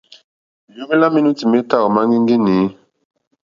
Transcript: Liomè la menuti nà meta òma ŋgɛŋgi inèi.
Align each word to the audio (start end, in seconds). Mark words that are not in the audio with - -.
Liomè 0.73 0.95
la 0.99 1.09
menuti 1.13 1.43
nà 1.45 1.49
meta 1.51 1.75
òma 1.87 1.99
ŋgɛŋgi 2.07 2.35
inèi. 2.39 2.67